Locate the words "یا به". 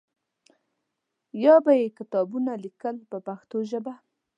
1.43-1.71